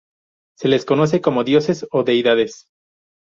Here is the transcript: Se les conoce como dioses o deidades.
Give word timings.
Se 0.57 0.67
les 0.67 0.83
conoce 0.83 1.21
como 1.21 1.43
dioses 1.43 1.87
o 1.91 2.01
deidades. 2.03 2.65